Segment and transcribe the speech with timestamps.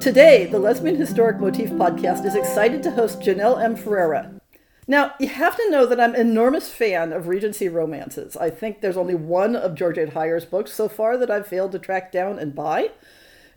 [0.00, 3.76] Today, the Lesbian Historic Motif podcast is excited to host Jeannelle M.
[3.76, 4.32] Ferreira.
[4.88, 8.34] Now, you have to know that I'm an enormous fan of Regency romances.
[8.34, 11.72] I think there's only one of George Georgette Heyer's books so far that I've failed
[11.72, 12.92] to track down and buy.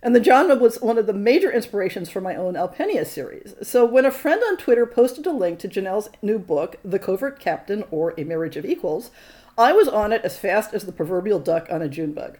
[0.02, 3.54] And the genre was one of the major inspirations for my own Alpennia series.
[3.62, 7.40] So when a friend on Twitter posted a link to Jeannelle's new book, The Covert
[7.40, 9.10] Captain or A Marriage of Equals,
[9.56, 12.36] I was on it as fast as the proverbial duck on a June bug.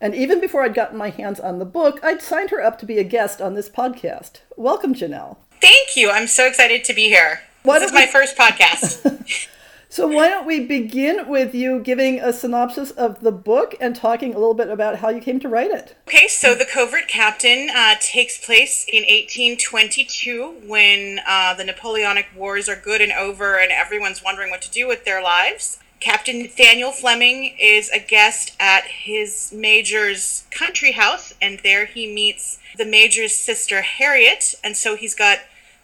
[0.00, 2.86] And even before I'd gotten my hands on the book, I'd signed her up to
[2.86, 4.40] be a guest on this podcast.
[4.56, 5.38] Welcome, Jeannelle.
[5.62, 6.10] Thank you.
[6.10, 7.40] I'm so excited to be here.
[7.62, 8.00] Why this is we...
[8.00, 9.48] my first podcast.
[9.88, 14.34] so, why don't we begin with you giving a synopsis of the book and talking
[14.34, 15.96] a little bit about how you came to write it?
[16.06, 22.68] Okay, so The Covert Captain uh, takes place in 1822 when uh, the Napoleonic Wars
[22.68, 25.78] are good and over and everyone's wondering what to do with their lives.
[26.00, 32.58] Captain Nathaniel Fleming is a guest at his major's country house, and there he meets
[32.76, 34.54] the major's sister Harriet.
[34.62, 35.38] And so he's got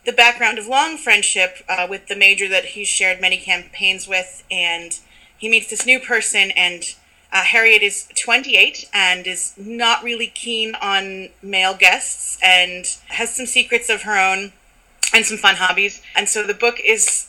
[0.05, 4.45] the background of long friendship uh, with the major that he's shared many campaigns with,
[4.51, 4.99] and
[5.39, 6.51] he meets this new person.
[6.51, 6.95] And
[7.33, 13.47] uh, Harriet is 28 and is not really keen on male guests and has some
[13.47, 14.53] secrets of her own
[15.15, 16.03] and some fun hobbies.
[16.15, 17.29] And so the book is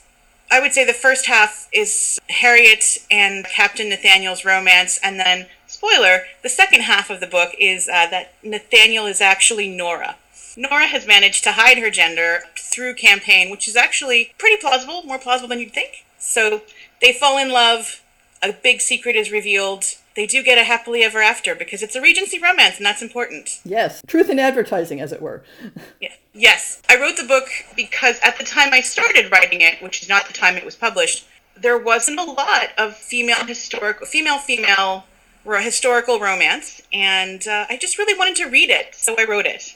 [0.52, 6.24] I would say the first half is Harriet and Captain Nathaniel's romance, and then, spoiler,
[6.44, 10.18] the second half of the book is uh, that Nathaniel is actually Nora.
[10.56, 15.18] Nora has managed to hide her gender through campaign, which is actually pretty plausible, more
[15.18, 16.06] plausible than you'd think.
[16.20, 16.62] So
[17.02, 18.04] they fall in love,
[18.42, 19.86] a big secret is revealed,
[20.16, 23.60] they do get a happily ever after because it's a Regency romance and that's important.
[23.64, 25.44] Yes, truth in advertising, as it were.
[26.02, 26.14] yeah.
[26.34, 26.82] Yes.
[26.90, 30.28] I wrote the book because at the time I started writing it, which is not
[30.28, 31.26] the time it was published,
[31.56, 35.06] there wasn't a lot of female historical, female female
[35.46, 39.76] historical romance, and uh, I just really wanted to read it, so I wrote it.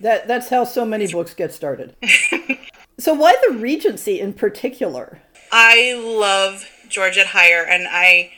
[0.00, 1.94] That that's how so many books get started.
[2.98, 5.20] so why the Regency in particular?
[5.52, 8.32] I love Georgette Heyer, and I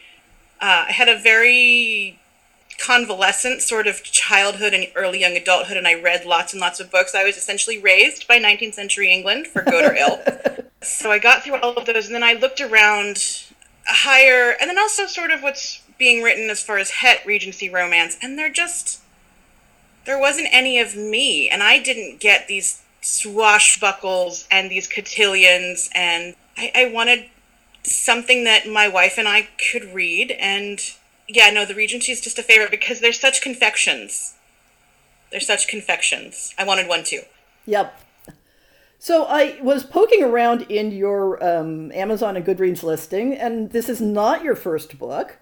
[0.64, 2.18] uh, I had a very
[2.78, 6.90] convalescent sort of childhood and early young adulthood, and I read lots and lots of
[6.90, 7.14] books.
[7.14, 10.22] I was essentially raised by 19th century England, for good or ill.
[10.82, 13.16] so I got through all of those, and then I looked around
[13.92, 18.16] Heyer, and then also sort of what's being written as far as het Regency romance,
[18.22, 19.02] and there just
[20.06, 26.34] there wasn't any of me, and I didn't get these swashbuckles and these cotillions, and
[26.56, 27.26] I, I wanted
[27.84, 30.32] something that my wife and I could read.
[30.32, 30.80] And
[31.28, 34.34] yeah, no, the Regency is just a favorite because they're such confections.
[35.30, 36.54] They're such confections.
[36.58, 37.22] I wanted one too.
[37.66, 38.00] Yep.
[38.98, 44.00] So I was poking around in your um, Amazon and Goodreads listing, and this is
[44.00, 45.36] not your first book.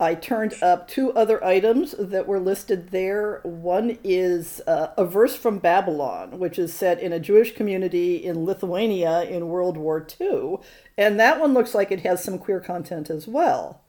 [0.00, 3.40] I turned up two other items that were listed there.
[3.42, 8.44] One is uh, A Verse from Babylon, which is set in a Jewish community in
[8.44, 10.58] Lithuania in World War II.
[10.96, 13.82] And that one looks like it has some queer content as well.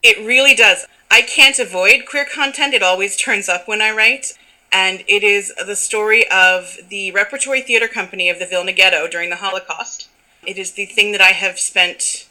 [0.00, 0.86] It really does.
[1.10, 4.34] I can't avoid queer content, it always turns up when I write.
[4.72, 9.28] And it is the story of the Repertory Theater Company of the Vilna Ghetto during
[9.30, 10.08] the Holocaust.
[10.46, 12.28] It is the thing that I have spent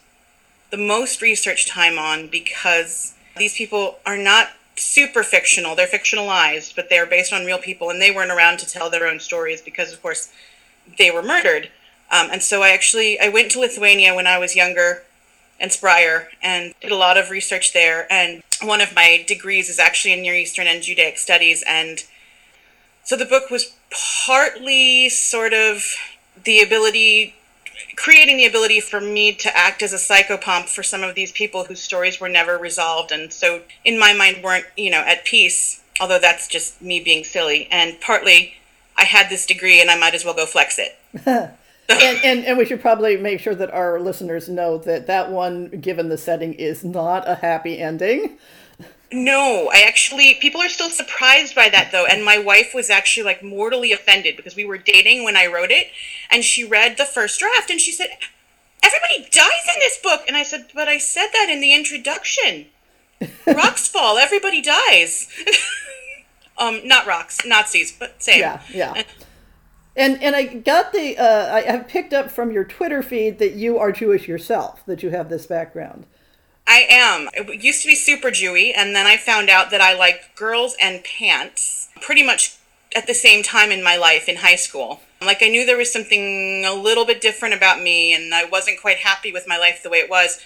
[0.72, 5.76] the most research time on because these people are not super fictional.
[5.76, 9.08] They're fictionalized, but they're based on real people, and they weren't around to tell their
[9.08, 10.32] own stories because, of course,
[10.98, 11.70] they were murdered.
[12.12, 15.04] Um, and so I actually I went to Lithuania when I was younger
[15.60, 18.12] and Sprier and did a lot of research there.
[18.12, 21.64] And one of my degrees is actually in Near Eastern and Judaic Studies.
[21.68, 22.04] And
[23.04, 23.74] so the book was
[24.26, 25.94] partly sort of
[26.44, 27.36] the ability
[27.96, 31.66] creating the ability for me to act as a psychopomp for some of these people
[31.66, 35.82] whose stories were never resolved and so in my mind weren't you know at peace
[36.00, 37.68] although that's just me being silly.
[37.72, 38.54] And partly
[38.98, 41.56] i had this degree and i might as well go flex it.
[41.92, 45.70] And, and, and we should probably make sure that our listeners know that that one
[45.70, 48.38] given the setting is not a happy ending
[49.12, 53.24] no, I actually people are still surprised by that though, and my wife was actually
[53.24, 55.88] like mortally offended because we were dating when I wrote it,
[56.30, 58.10] and she read the first draft and she said,
[58.84, 62.68] "Everybody dies in this book," and I said, "But I said that in the introduction."
[63.48, 65.28] rocks fall, everybody dies.
[66.58, 68.40] um, not rocks, Nazis, but same.
[68.40, 69.04] Yeah, yeah.
[69.96, 73.54] And and I got the uh, I have picked up from your Twitter feed that
[73.54, 76.06] you are Jewish yourself, that you have this background.
[76.70, 77.30] I am.
[77.34, 80.76] It used to be super Jewy, and then I found out that I like girls
[80.80, 82.56] and pants pretty much
[82.96, 85.02] at the same time in my life in high school.
[85.20, 88.80] Like I knew there was something a little bit different about me, and I wasn't
[88.80, 90.40] quite happy with my life the way it was.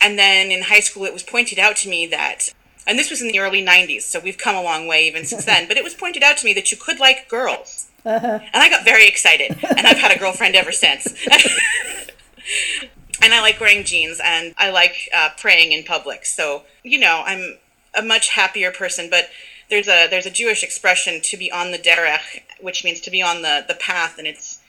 [0.00, 2.54] And then in high school, it was pointed out to me that,
[2.86, 5.44] and this was in the early 90s, so we've come a long way even since
[5.44, 7.90] then, but it was pointed out to me that you could like girls.
[8.06, 8.38] Uh-huh.
[8.40, 11.06] And I got very excited, and I've had a girlfriend ever since.
[13.22, 16.24] and I like wearing jeans, and I like uh, praying in public.
[16.24, 17.58] So, you know, I'm
[17.94, 19.28] a much happier person, but
[19.68, 23.22] there's a there's a Jewish expression to be on the derech, which means to be
[23.22, 24.60] on the, the path, and it's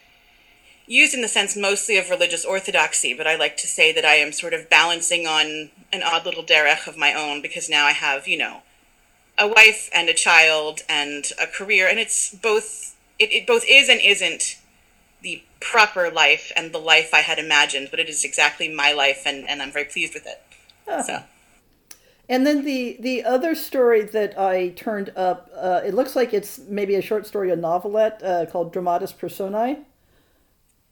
[0.87, 4.15] used in the sense mostly of religious orthodoxy, but I like to say that I
[4.15, 7.91] am sort of balancing on an odd little derech of my own because now I
[7.91, 8.61] have, you know,
[9.37, 13.87] a wife and a child and a career, and it's both it, it both is
[13.87, 14.57] and isn't
[15.21, 19.23] the proper life and the life I had imagined, but it is exactly my life,
[19.25, 20.41] and, and I'm very pleased with it.
[20.87, 21.01] Oh.
[21.01, 21.23] So.
[22.29, 26.59] And then the the other story that I turned up, uh, it looks like it's
[26.59, 29.79] maybe a short story, a novelette uh, called Dramatis Personae.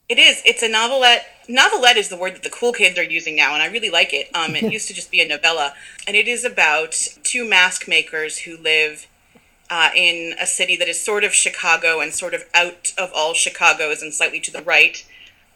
[0.10, 0.42] It is.
[0.44, 1.26] It's a novelette.
[1.48, 4.14] Novelette is the word that the cool kids are using now, and I really like
[4.14, 4.28] it.
[4.36, 5.74] Um, it used to just be a novella,
[6.06, 6.92] and it is about
[7.24, 9.08] two mask makers who live
[9.69, 13.33] uh, in a city that is sort of Chicago and sort of out of all
[13.33, 15.06] Chicago's and slightly to the right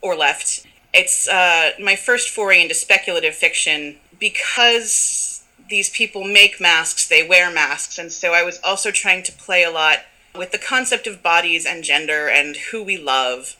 [0.01, 0.65] or left.
[0.93, 7.51] It's uh, my first foray into speculative fiction because these people make masks, they wear
[7.51, 9.99] masks, and so I was also trying to play a lot
[10.35, 13.55] with the concept of bodies and gender and who we love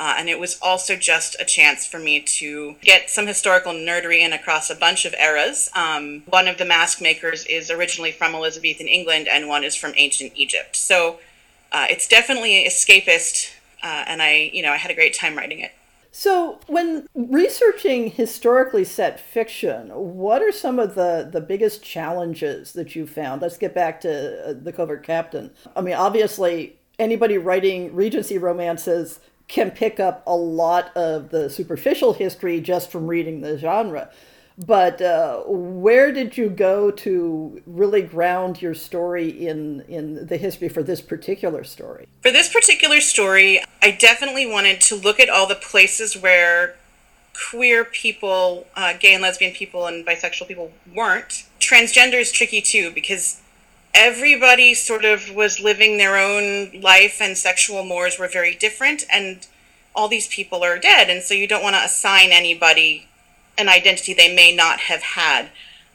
[0.00, 4.20] uh, and it was also just a chance for me to get some historical nerdery
[4.20, 5.68] in across a bunch of eras.
[5.76, 9.92] Um, one of the mask makers is originally from Elizabethan England, and one is from
[9.96, 10.74] ancient Egypt.
[10.74, 11.20] So
[11.70, 13.52] uh, it's definitely escapist,
[13.82, 15.72] uh, and I, you know, I had a great time writing it.
[16.12, 22.96] So, when researching historically set fiction, what are some of the, the biggest challenges that
[22.96, 23.42] you found?
[23.42, 25.52] Let's get back to uh, the Covert Captain.
[25.76, 29.20] I mean, obviously, anybody writing Regency romances
[29.50, 34.10] can pick up a lot of the superficial history just from reading the genre.
[34.66, 40.68] But uh, where did you go to really ground your story in, in the history
[40.68, 42.06] for this particular story?
[42.22, 46.76] For this particular story, I definitely wanted to look at all the places where
[47.50, 51.44] queer people, uh, gay and lesbian people, and bisexual people weren't.
[51.58, 53.39] Transgender is tricky too because
[53.94, 59.46] everybody sort of was living their own life and sexual mores were very different and
[59.94, 63.08] all these people are dead and so you don't want to assign anybody
[63.58, 65.48] an identity they may not have had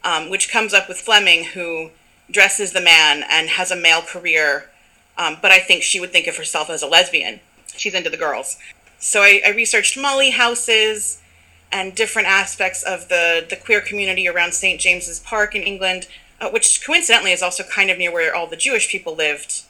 [0.04, 1.90] um, which comes up with fleming who
[2.30, 4.68] dresses the man and has a male career
[5.16, 7.40] um, but i think she would think of herself as a lesbian.
[7.76, 8.58] She's into the girls.
[8.98, 11.22] So i, I researched molly houses
[11.72, 16.06] and different aspects of the, the queer community around st james's park in england
[16.40, 19.62] uh, which coincidentally is also kind of near where all the Jewish people lived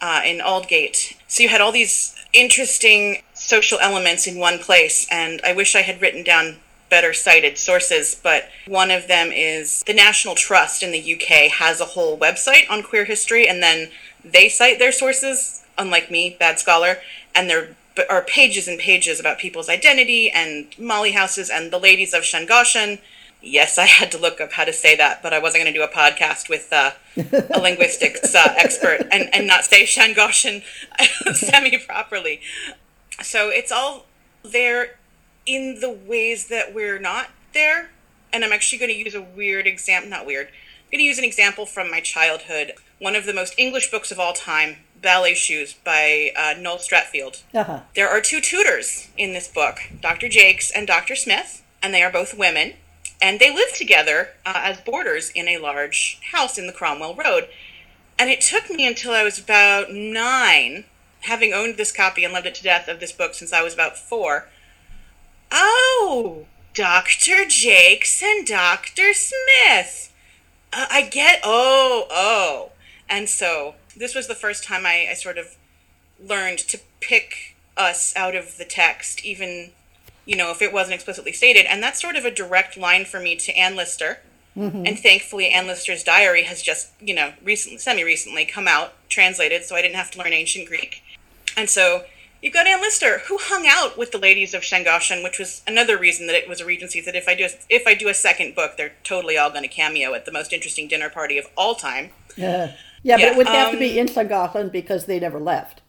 [0.00, 1.16] uh, in Aldgate.
[1.28, 5.82] So you had all these interesting social elements in one place, and I wish I
[5.82, 6.56] had written down
[6.88, 11.80] better cited sources, but one of them is the National Trust in the UK has
[11.80, 13.90] a whole website on queer history, and then
[14.24, 16.98] they cite their sources, unlike me, bad scholar,
[17.34, 17.74] and there
[18.10, 22.98] are pages and pages about people's identity and Molly houses and the ladies of Llangollen
[23.42, 25.78] Yes, I had to look up how to say that, but I wasn't going to
[25.78, 26.92] do a podcast with uh,
[27.54, 30.62] a linguistics uh, expert and, and not say Llangollen
[31.34, 32.40] semi properly.
[33.22, 34.06] So it's all
[34.42, 34.98] there
[35.44, 37.90] in the ways that we're not there.
[38.32, 41.18] And I'm actually going to use a weird example, not weird, I'm going to use
[41.18, 42.72] an example from my childhood.
[43.00, 47.42] One of the most English books of all time, Ballet Shoes by uh, Noel Streatfeild.
[47.52, 47.80] Uh-huh.
[47.96, 50.28] There are two tutors in this book, Dr.
[50.28, 51.16] Jakes and Dr.
[51.16, 52.74] Smith, and they are both women
[53.20, 57.48] and they lived together uh, as boarders in a large house in the Cromwell Road.
[58.18, 60.84] And it took me until I was about nine,
[61.20, 63.74] having owned this copy and loved it to death of this book since I was
[63.74, 64.48] about four.
[65.50, 67.46] Oh, Dr.
[67.46, 69.12] Jakes and Dr.
[69.14, 70.12] Smith.
[70.72, 72.72] Uh, I get, oh, oh.
[73.08, 75.56] And so this was the first time I, I sort of
[76.22, 79.72] learned to pick us out of the text, even
[80.26, 81.64] you know, if it wasn't explicitly stated.
[81.66, 84.18] And that's sort of a direct line for me to Anne Lister.
[84.56, 84.86] Mm-hmm.
[84.86, 89.64] And thankfully, Anne Lister's diary has just, you know, recently, semi recently come out, translated,
[89.64, 91.02] so I didn't have to learn ancient Greek.
[91.56, 92.04] And so
[92.42, 95.96] You've got Anne Lister, who hung out with the ladies of Llangollen, which was another
[95.96, 97.00] reason that it was a Regency.
[97.00, 99.68] That if I do if I do a second book, they're totally all going to
[99.68, 102.10] cameo at the most interesting dinner party of all time.
[102.36, 105.40] Yeah, yeah, but it would have um, to be um, in Llangollen because they never
[105.40, 105.80] left.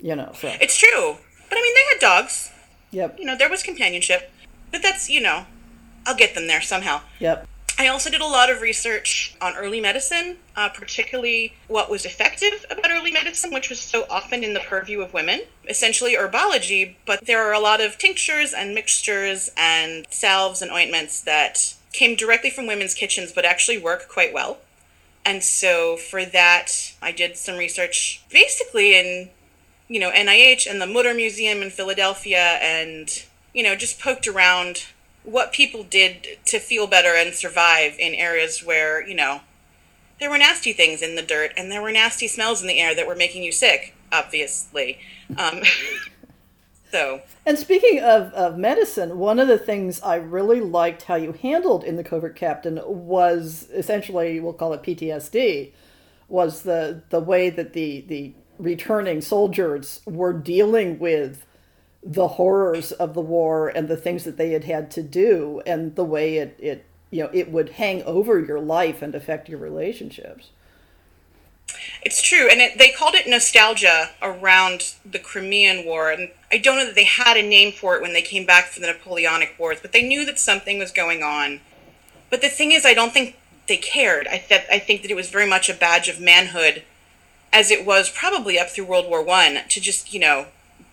[0.00, 1.16] You know, so it's true.
[1.48, 2.51] But I mean, they had dogs.
[2.92, 3.18] Yep.
[3.18, 4.30] You know, there was companionship,
[4.70, 5.46] but that's you know,
[6.06, 7.00] I'll get them there somehow.
[7.18, 7.48] Yep.
[7.78, 12.64] I also did a lot of research on early medicine, uh, particularly what was effective
[12.70, 16.94] about early medicine, which was so often in the purview of women, essentially herbology.
[17.06, 22.14] But there are a lot of tinctures and mixtures and salves and ointments that came
[22.14, 24.58] directly from women's kitchens, but actually work quite well.
[25.24, 29.30] And so for that, I did some research basically in,
[29.92, 34.86] you know, NIH and the Mutter Museum in Philadelphia and, you know, just poked around
[35.22, 39.42] what people did to feel better and survive in areas where, you know,
[40.18, 42.94] there were nasty things in the dirt and there were nasty smells in the air
[42.94, 44.98] that were making you sick, obviously.
[45.36, 45.60] Um,
[46.90, 47.20] so.
[47.44, 51.84] And speaking of, of medicine, one of the things I really liked how you handled
[51.84, 55.72] in The Covert Captain was essentially, we'll call it PTSD,
[56.28, 61.44] was the, the way that the, the returning soldiers were dealing with
[62.02, 65.94] the horrors of the war and the things that they had had to do and
[65.94, 69.58] the way it, it you know it would hang over your life and affect your
[69.58, 70.50] relationships.
[72.02, 76.76] It's true and it, they called it nostalgia around the crimean war and i don't
[76.76, 79.54] know that they had a name for it when they came back from the napoleonic
[79.58, 81.60] wars but they knew that something was going on.
[82.30, 84.26] But the thing is i don't think they cared.
[84.26, 86.82] I, th- I think that it was very much a badge of manhood
[87.52, 90.46] as it was probably up through world war one to just you know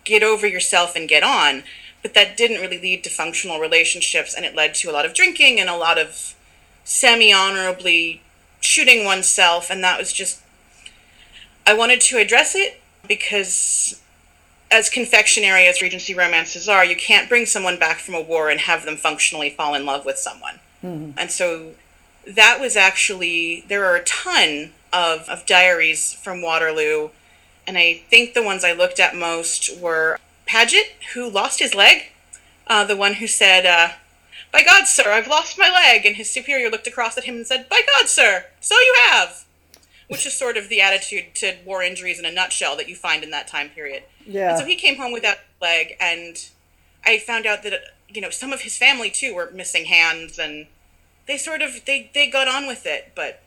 [0.04, 1.63] get over yourself and get on.
[2.01, 5.13] But that didn't really lead to functional relationships, and it led to a lot of
[5.13, 6.34] drinking and a lot of
[6.86, 8.22] semi honorably
[8.62, 9.70] shooting oneself.
[9.70, 10.42] And that was just,
[11.68, 14.01] I wanted to address it because,
[14.72, 18.62] as confectionary as Regency romances are, you can't bring someone back from a war and
[18.62, 20.60] have them functionally fall in love with someone.
[20.84, 21.12] Mm-hmm.
[21.18, 21.72] And so
[22.25, 27.10] that was actually, there are a ton of, of diaries from Waterloo
[27.69, 30.17] and I think the ones I looked at most were
[30.48, 32.12] Paget, who lost his leg,
[32.65, 33.89] uh, the one who said, uh,
[34.51, 36.03] By God, sir, I've lost my leg.
[36.03, 39.46] And his superior looked across at him and said, By God, sir, so you have.
[40.08, 43.24] Which is sort of the attitude to war injuries in a nutshell that you find
[43.24, 44.01] in that time period.
[44.25, 44.50] Yeah.
[44.50, 46.43] And so he came home with that leg, and
[47.05, 50.65] I found out that, you know, some of his family too were missing hands, and
[51.27, 53.12] they sort of, they, they got on with it.
[53.13, 53.43] But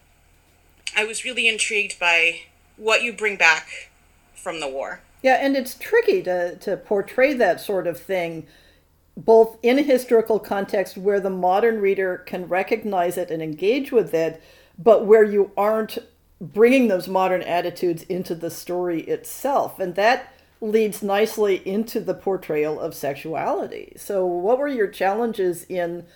[0.97, 2.41] I was really intrigued by
[2.77, 3.91] what you bring back
[4.35, 5.01] from the war.
[5.23, 8.47] Yeah, and it's tricky to, to portray that sort of thing
[9.17, 14.15] both in a historical context where the modern reader can recognize it and engage with
[14.15, 14.43] it,
[14.79, 15.99] but where you aren't
[16.41, 19.79] bringing those modern attitudes into the story itself.
[19.79, 23.93] And that leads nicely into the portrayal of sexuality.
[23.97, 26.07] So, what were your challenges in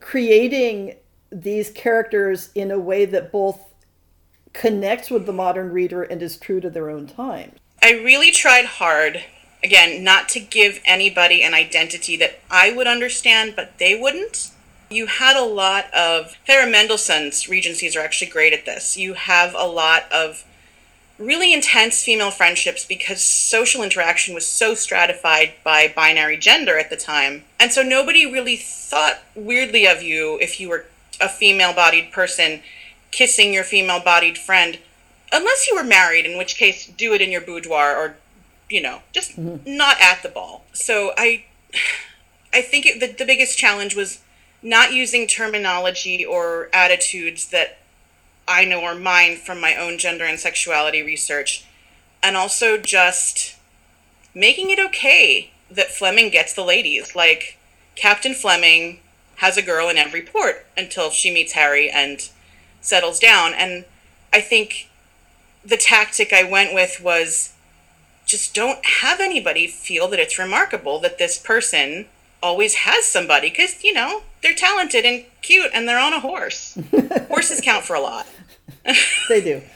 [0.00, 0.94] creating
[1.30, 3.67] these characters in a way that both
[4.52, 7.52] connects with the modern reader and is true to their own time.
[7.82, 9.24] I really tried hard,
[9.62, 14.50] again, not to give anybody an identity that I would understand, but they wouldn't.
[14.90, 18.96] You had a lot of Farah Mendlesohn's regencies are actually great at this.
[18.96, 20.44] You have a lot of
[21.18, 26.96] really intense female friendships because social interaction was so stratified by binary gender at the
[26.96, 27.44] time.
[27.58, 30.86] And so nobody really thought weirdly of you if you were
[31.20, 32.62] a female bodied person
[33.10, 34.78] kissing your female bodied friend
[35.32, 38.16] unless you were married in which case do it in your boudoir or
[38.68, 39.76] you know just mm-hmm.
[39.76, 41.44] not at the ball so i
[42.52, 44.20] i think it, the, the biggest challenge was
[44.62, 47.78] not using terminology or attitudes that
[48.46, 51.66] i know are mine from my own gender and sexuality research
[52.22, 53.56] and also just
[54.34, 57.58] making it okay that fleming gets the ladies like
[57.94, 59.00] captain fleming
[59.36, 62.30] has a girl in every port until she meets harry and
[62.80, 63.52] settles down.
[63.54, 63.84] And
[64.32, 64.90] I think
[65.64, 67.54] the tactic I went with was
[68.26, 72.06] just don't have anybody feel that it's remarkable that this person
[72.42, 76.78] always has somebody because, you know, they're talented and cute and they're on a horse.
[77.28, 78.26] Horses count for a lot.
[79.28, 79.62] they do.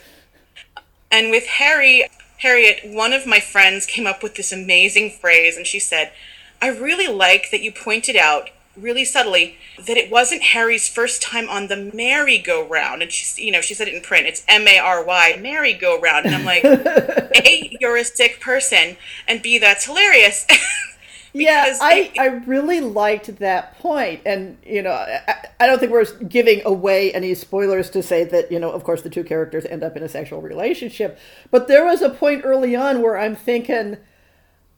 [1.11, 2.07] And with Harry,
[2.39, 6.11] Harriet, one of my friends came up with this amazing phrase and she said,
[6.59, 11.47] I really like that you pointed out really subtly that it wasn't Harry's first time
[11.49, 13.01] on the merry-go-round.
[13.01, 14.27] And she's, you know, she said it in print.
[14.27, 16.25] It's M-A-R-Y, merry-go-round.
[16.25, 20.47] And I'm like, A, you're a sick person, and B, that's hilarious.
[21.33, 24.21] yeah, I, it, I really liked that point.
[24.25, 28.51] And, you know, I, I don't think we're giving away any spoilers to say that,
[28.51, 31.19] you know, of course the two characters end up in a sexual relationship.
[31.51, 33.97] But there was a point early on where I'm thinking–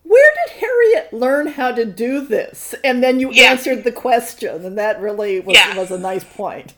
[0.08, 2.76] where did Harriet learn how to do this?
[2.84, 3.52] And then you Yeah.
[3.52, 5.76] answered the question, and that really was, Yeah.
[5.76, 6.74] was a nice point.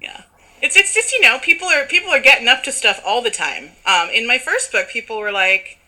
[0.00, 0.22] Yeah.
[0.62, 3.30] It's it's just, you know, people are people are getting up to stuff all the
[3.30, 3.72] time.
[3.86, 5.78] Um, in my first book, people were like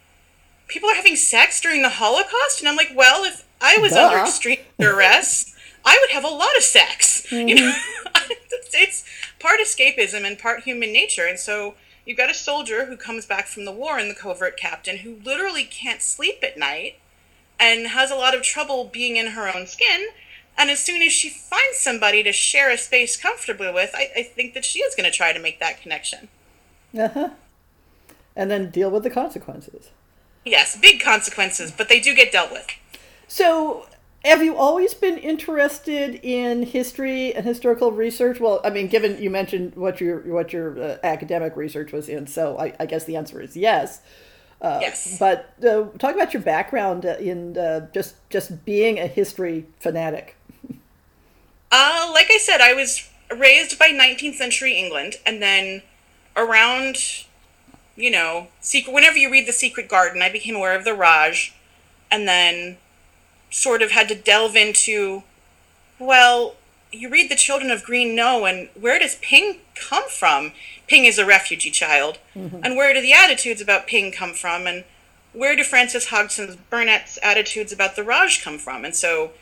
[0.68, 4.16] people are having sex during the Holocaust and I'm like, well, if I was under
[4.16, 4.22] Duh.
[4.24, 7.30] extreme duress, I would have a lot of sex.
[7.30, 7.74] You know,
[8.30, 9.04] it's, it's
[9.38, 11.26] part escapism and part human nature.
[11.26, 14.56] And so you've got a soldier who comes back from the war and the covert
[14.56, 16.98] captain who literally can't sleep at night
[17.58, 20.08] and has a lot of trouble being in her own skin.
[20.58, 24.22] And as soon as she finds somebody to share a space comfortably with, I, I
[24.22, 26.28] think that she is going to try to make that connection.
[26.98, 27.30] Uh-huh.
[28.36, 29.90] And then deal with the consequences.
[30.44, 32.66] Yes, big consequences, but they do get dealt with.
[33.28, 33.86] So,
[34.24, 38.38] have you always been interested in history and historical research?
[38.40, 42.26] Well, I mean, given you mentioned what your what your uh, academic research was in,
[42.26, 44.00] so I, I guess the answer is yes.
[44.60, 45.18] Uh, Yes.
[45.18, 50.36] But uh, talk about your background uh, in uh, just just being a history fanatic.
[51.72, 55.82] Uh, like I said, I was raised by 19th century England, and then
[56.36, 57.24] around,
[57.96, 58.92] you know, secret.
[58.92, 61.54] Whenever you read The Secret Garden, I became aware of the Raj,
[62.10, 62.76] and then
[63.52, 65.22] sort of had to delve into,
[65.98, 66.56] well,
[66.90, 70.52] you read The Children of Green Knowe, and where does Ping come from?
[70.88, 72.60] Ping is a refugee child, mm-hmm.
[72.64, 74.66] and where do the attitudes about Ping come from?
[74.66, 74.84] And
[75.32, 78.84] where do Frances Hodgson's Burnett's attitudes about the Raj come from?
[78.84, 79.32] And so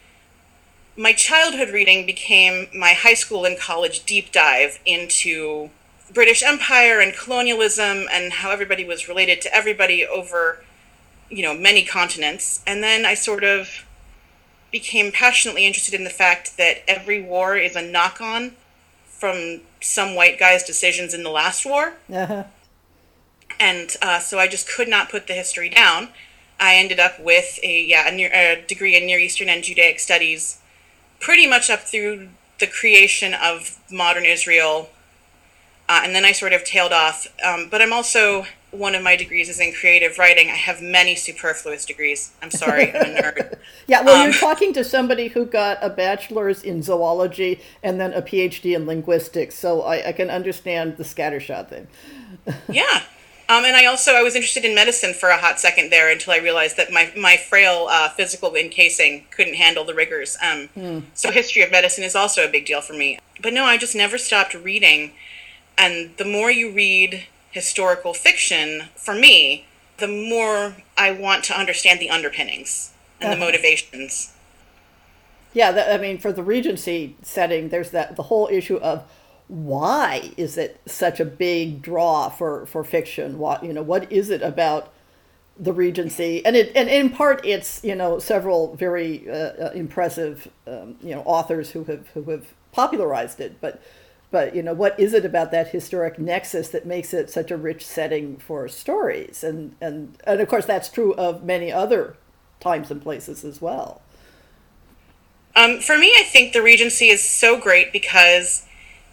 [0.97, 5.71] my childhood reading became my high school and college deep dive into
[6.13, 10.63] British Empire and colonialism and how everybody was related to everybody over,
[11.29, 12.63] you know, many continents.
[12.67, 13.85] And then I sort of
[14.73, 18.53] became passionately interested in the fact that every war is a knock on
[19.05, 22.45] from some white guy's decisions in the last war Uh-huh.
[23.59, 26.09] and uh, so I just could not put the history down.
[26.59, 29.99] I ended up with a yeah a, near, a degree in Near Eastern and Judaic
[29.99, 30.59] Studies,
[31.19, 34.91] pretty much up through the creation of modern Israel,
[35.89, 37.27] uh, and then I sort of tailed off.
[37.45, 40.49] Um, but I'm also one of my degrees is in creative writing.
[40.49, 42.33] I have many superfluous degrees.
[42.43, 43.57] I'm sorry, I'm a nerd.
[43.87, 48.13] Yeah, well, Um, you're talking to somebody who got a bachelor's in zoology and then
[48.13, 51.87] a PhD in linguistics, so I, I can understand the scattershot thing.
[52.69, 53.03] Yeah.
[53.49, 56.33] Um, and I also I was interested in medicine for a hot second there until
[56.33, 60.39] I realized that my my frail uh, physical encasing couldn't handle the rigors.
[60.41, 63.19] Um, So history of medicine is also a big deal for me.
[63.43, 65.11] But no, I just never stopped reading.
[65.77, 69.67] And the more you read historical fiction, for me,
[69.99, 73.47] the more I want to understand the underpinnings and the Uh-huh.
[73.47, 74.33] motivations.
[75.53, 79.05] Yeah, that, I mean, for the Regency setting, there's that the whole issue of
[79.49, 83.39] why is it such a big draw for for fiction?
[83.39, 84.93] What you know, what is it about
[85.59, 86.45] the Regency?
[86.47, 91.15] And it and in part, it's you know several very uh, uh, impressive um, you
[91.17, 93.83] know authors who have who have popularized it, but.
[94.31, 97.57] But you know what is it about that historic nexus that makes it such a
[97.57, 102.17] rich setting for stories, and and and of course that's true of many other
[102.61, 104.03] times and places as well.
[105.57, 108.67] Um, for me, I think the Regency is so great because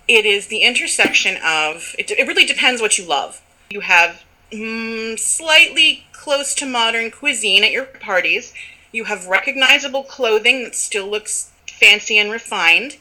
[0.07, 1.95] it is the intersection of.
[1.97, 3.41] It, it really depends what you love.
[3.69, 8.53] You have mm, slightly close to modern cuisine at your parties.
[8.91, 12.97] You have recognizable clothing that still looks fancy and refined,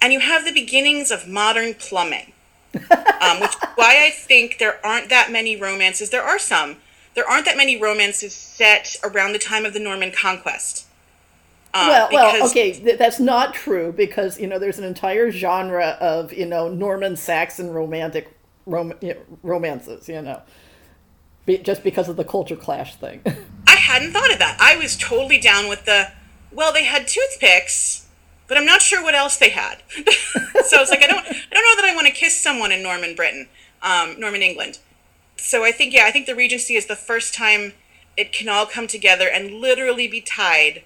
[0.00, 2.32] and you have the beginnings of modern plumbing.
[2.74, 6.10] um, which is why I think there aren't that many romances.
[6.10, 6.76] There are some.
[7.14, 10.86] There aren't that many romances set around the time of the Norman conquest.
[11.72, 15.96] Uh, well, well, okay, th- that's not true because you know there's an entire genre
[16.00, 18.94] of you know Norman Saxon romantic rom-
[19.42, 20.42] romances, you know,
[21.46, 23.22] be- just because of the culture clash thing.
[23.66, 24.56] I hadn't thought of that.
[24.60, 26.12] I was totally down with the,
[26.52, 28.05] well, they had toothpicks,
[28.48, 29.82] but I'm not sure what else they had.
[29.90, 32.82] so it's like I don't, I don't know that I want to kiss someone in
[32.82, 33.48] Norman Britain,
[33.82, 34.78] um, Norman England.
[35.36, 37.74] So I think, yeah, I think the Regency is the first time
[38.16, 40.82] it can all come together and literally be tied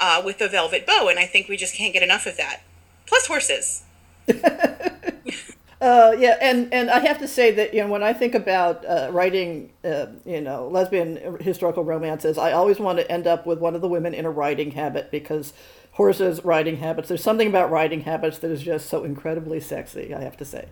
[0.00, 2.62] uh, with a velvet bow, and I think we just can't get enough of that.
[3.06, 3.84] Plus horses.
[5.80, 8.84] Uh, yeah, and, and I have to say that you know when I think about
[8.84, 13.60] uh, writing, uh, you know, lesbian historical romances, I always want to end up with
[13.60, 15.54] one of the women in a riding habit because
[16.00, 17.08] horses riding habits.
[17.08, 20.14] There's something about riding habits that is just so incredibly sexy.
[20.14, 20.68] I have to say.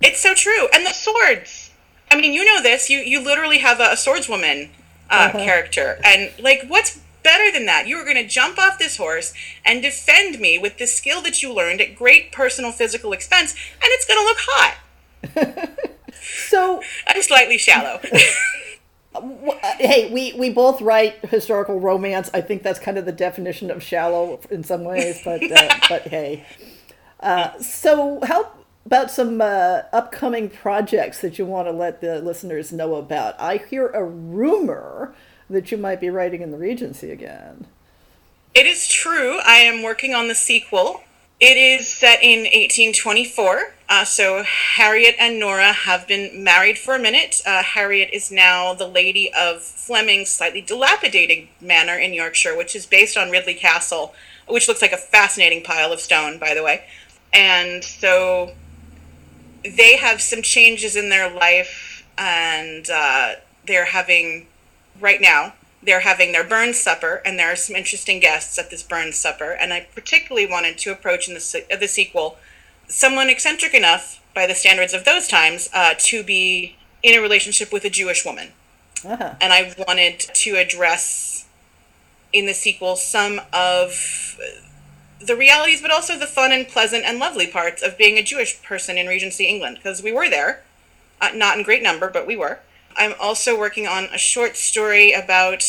[0.00, 0.68] It's so true.
[0.72, 1.70] And the swords.
[2.10, 2.88] I mean, you know this.
[2.88, 4.70] You you literally have a, a swordswoman
[5.10, 7.86] uh, character, and like, what's better than that?
[7.86, 9.34] You are going to jump off this horse
[9.66, 13.90] and defend me with the skill that you learned at great personal physical expense, and
[13.96, 15.74] it's going to look hot.
[16.48, 18.00] So I'm slightly shallow.
[19.78, 22.30] hey, we, we both write historical romance.
[22.34, 26.02] I think that's kind of the definition of shallow in some ways, but uh, but
[26.08, 26.44] hey.
[27.20, 28.52] Uh, so, how
[28.86, 33.38] about some uh, upcoming projects that you want to let the listeners know about?
[33.40, 35.14] I hear a rumor
[35.50, 37.66] that you might be writing in the Regency again.
[38.54, 39.40] It is true.
[39.40, 41.02] I am working on the sequel.
[41.40, 43.74] It is set in 1824.
[43.88, 47.40] Uh, so Harriet and Nora have been married for a minute.
[47.46, 52.84] Uh, Harriet is now the lady of Fleming's slightly dilapidated manor in Yorkshire, which is
[52.84, 54.14] based on Ripley Castle,
[54.46, 56.84] which looks like a fascinating pile of stone, by the way.
[57.32, 58.52] And so
[59.62, 64.48] they have some changes in their life, and uh, they're having,
[65.00, 68.82] right now, they're having their burn supper, and there are some interesting guests at this
[68.82, 69.52] burn supper.
[69.52, 72.36] And I particularly wanted to approach in the, the sequel
[72.88, 77.72] someone eccentric enough by the standards of those times uh, to be in a relationship
[77.72, 78.48] with a Jewish woman.
[79.04, 79.34] Uh-huh.
[79.40, 81.46] And I wanted to address
[82.32, 84.38] in the sequel some of
[85.20, 88.62] the realities, but also the fun and pleasant and lovely parts of being a Jewish
[88.62, 90.62] person in Regency England, because we were there,
[91.20, 92.60] uh, not in great number, but we were.
[92.96, 95.64] I'm also working on a short story about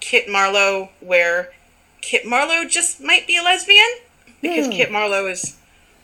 [0.00, 1.52] Kit Marlowe, where
[2.00, 3.84] Kit Marlowe just might be a lesbian,
[4.40, 4.72] because mm.
[4.72, 5.56] Kit Marlowe is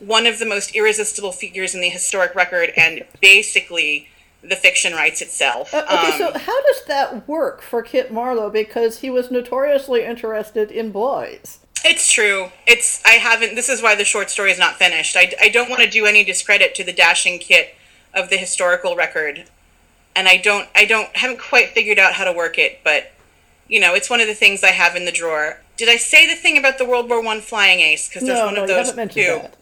[0.05, 4.09] one of the most irresistible figures in the historic record and basically
[4.43, 5.73] the fiction writes itself.
[5.73, 8.49] Uh, okay, um, so how does that work for Kit Marlowe?
[8.49, 11.59] Because he was notoriously interested in boys.
[11.85, 12.49] It's true.
[12.65, 13.55] It's I haven't.
[13.55, 15.17] This is why the short story is not finished.
[15.17, 17.75] I, I don't want to do any discredit to the dashing Kit
[18.13, 19.45] of the historical record,
[20.15, 22.79] and I don't I don't haven't quite figured out how to work it.
[22.83, 23.11] But
[23.67, 25.59] you know, it's one of the things I have in the drawer.
[25.75, 28.07] Did I say the thing about the World War One flying ace?
[28.07, 29.41] Because there's no, one no, of those you haven't mentioned too.
[29.41, 29.57] That.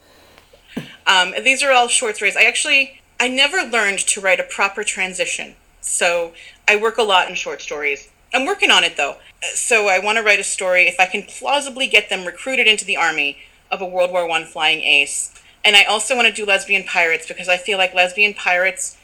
[1.08, 2.36] Um, these are all short stories.
[2.36, 6.34] I actually I never learned to write a proper transition, so
[6.68, 8.10] I work a lot in short stories.
[8.34, 9.18] I'm working on it though.
[9.54, 12.86] So I want to write a story if I can plausibly get them recruited into
[12.86, 13.38] the army
[13.70, 15.34] of a World War One flying ace.
[15.64, 18.98] And I also want to do lesbian pirates because I feel like lesbian pirates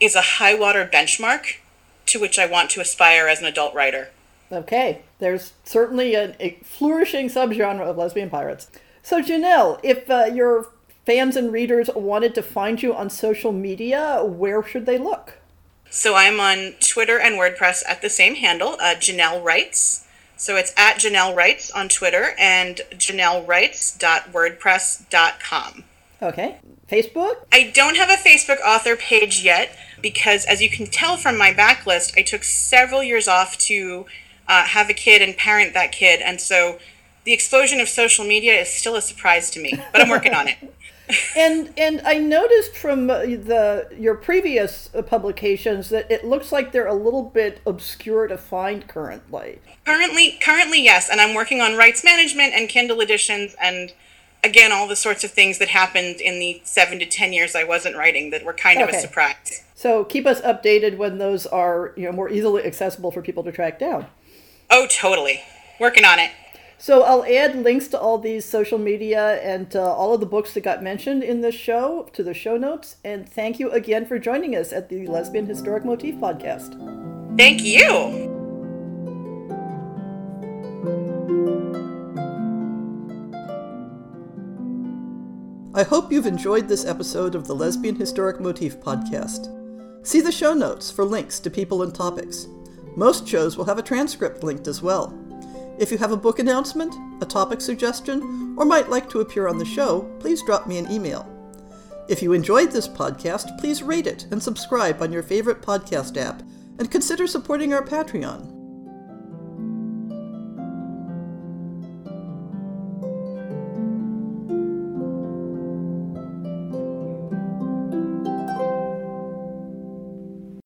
[0.00, 1.56] is a high water benchmark
[2.06, 4.10] to which I want to aspire as an adult writer.
[4.52, 8.70] Okay, there's certainly a, flourishing subgenre of lesbian pirates.
[9.02, 10.68] So Jeannelle, if uh, your
[11.04, 15.34] fans and readers wanted to find you on social media, where should they look?
[15.90, 20.06] So I'm on Twitter and WordPress at the same handle, uh, Jeannelle Writes.
[20.36, 25.84] So it's at Jeannelle Writes on Twitter and janellewrites.wordpress.com.
[26.20, 26.56] Okay.
[26.90, 27.36] Facebook?
[27.52, 31.52] I don't have a Facebook author page yet because, as you can tell from my
[31.52, 34.06] backlist, I took several years off to
[34.48, 36.20] uh, have a kid and parent that kid.
[36.20, 36.80] And so
[37.24, 40.48] the explosion of social media is still a surprise to me, but I'm working on
[40.48, 40.56] it.
[41.36, 46.72] and and I noticed from uh, the your previous uh, publications that it looks like
[46.72, 49.60] they're a little bit obscure to find currently.
[49.84, 53.92] Currently, currently yes, and I'm working on rights management and Kindle editions and
[54.42, 57.64] again all the sorts of things that happened in the 7 to 10 years I
[57.64, 58.88] wasn't writing that were kind okay.
[58.88, 59.64] of a surprise.
[59.74, 63.52] So keep us updated when those are, you know, more easily accessible for people to
[63.52, 64.06] track down.
[64.70, 65.42] Oh, totally.
[65.78, 66.30] Working on it.
[66.84, 70.52] So I'll add links to all these social media and uh, all of the books
[70.52, 72.96] that got mentioned in this show to the show notes.
[73.02, 76.76] And thank you again for joining us at the Lesbian Historic Motif podcast.
[77.38, 77.80] Thank you.
[85.74, 89.48] I hope you've enjoyed this episode of the Lesbian Historic Motif podcast.
[90.06, 92.46] See the show notes for links to people and topics.
[92.94, 95.18] Most shows will have a transcript linked as well.
[95.78, 99.58] If you have a book announcement, a topic suggestion, or might like to appear on
[99.58, 101.28] the show, please drop me an email.
[102.08, 106.42] If you enjoyed this podcast, please rate it and subscribe on your favorite podcast app,
[106.78, 108.63] and consider supporting our Patreon.